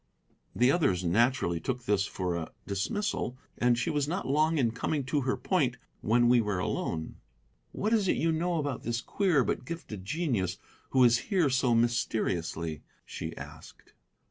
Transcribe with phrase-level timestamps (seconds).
[0.55, 5.03] The others naturally took this for a dismissal, and she was not long in coming
[5.03, 7.17] to her point when we were alone.
[7.71, 10.57] "What is it you know about this queer but gifted genius
[10.89, 13.93] who is here so mysteriously?" she asked.